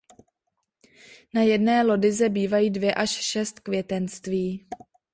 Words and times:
Na 1.33 1.41
jedné 1.41 1.83
lodyze 1.83 2.29
bývají 2.29 2.69
dvě 2.69 2.93
až 2.93 3.09
šest 3.09 3.59
květenství. 3.59 4.67